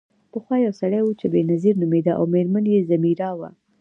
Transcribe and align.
پخوا 0.31 0.55
یو 0.65 0.73
سړی 0.81 1.01
و 1.03 1.17
چې 1.19 1.25
بینظیر 1.33 1.75
نومیده 1.81 2.13
او 2.19 2.23
میرمن 2.33 2.65
یې 2.73 2.85
ځمیرا 2.89 3.29
وه. 3.39 3.49